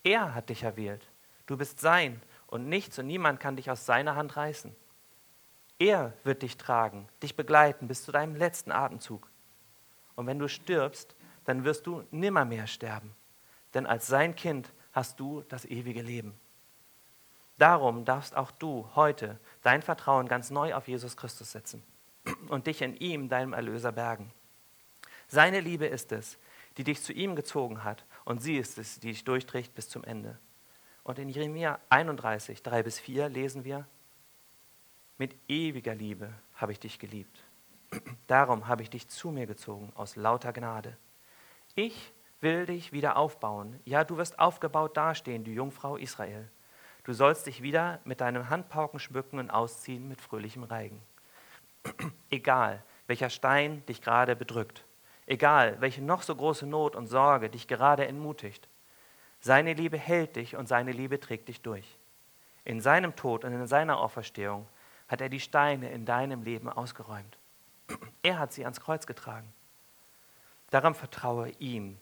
[0.06, 1.06] Er hat dich erwählt.
[1.46, 4.74] Du bist sein und nichts und niemand kann dich aus seiner Hand reißen.
[5.78, 9.33] Er wird dich tragen, dich begleiten bis zu deinem letzten Atemzug.
[10.16, 13.14] Und wenn du stirbst, dann wirst du nimmermehr sterben.
[13.74, 16.34] Denn als sein Kind hast du das ewige Leben.
[17.58, 21.84] Darum darfst auch du heute dein Vertrauen ganz neu auf Jesus Christus setzen
[22.50, 24.32] und dich in ihm, deinem Erlöser, bergen.
[25.28, 26.38] Seine Liebe ist es,
[26.78, 30.04] die dich zu ihm gezogen hat und sie ist es, die dich durchträgt bis zum
[30.04, 30.38] Ende.
[31.04, 33.86] Und in Jeremia 31, 3 bis 4 lesen wir,
[35.18, 37.44] mit ewiger Liebe habe ich dich geliebt.
[38.28, 40.98] Darum habe ich dich zu mir gezogen aus lauter Gnade.
[41.76, 43.80] Ich will dich wieder aufbauen.
[43.86, 46.50] Ja, du wirst aufgebaut dastehen, du Jungfrau Israel.
[47.04, 51.02] Du sollst dich wieder mit deinem Handpauken schmücken und ausziehen mit fröhlichem Reigen.
[52.30, 54.86] Egal, welcher Stein dich gerade bedrückt,
[55.26, 58.68] egal, welche noch so große Not und Sorge dich gerade entmutigt,
[59.40, 61.98] seine Liebe hält dich und seine Liebe trägt dich durch.
[62.64, 64.68] In seinem Tod und in seiner Auferstehung
[65.10, 67.38] hat er die Steine in deinem Leben ausgeräumt.
[68.22, 69.54] Er hat sie ans Kreuz getragen.
[70.70, 71.98] Darum vertraue ihm,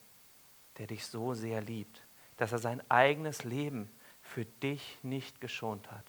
[0.78, 2.04] der dich so sehr liebt,
[2.38, 6.06] dass er sein eigenes Leben für dich nicht geschont hat.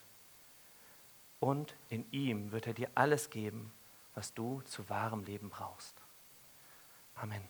[1.43, 3.73] und in ihm wird er dir alles geben,
[4.15, 6.01] was du zu wahrem Leben brauchst.
[7.17, 7.43] Amen.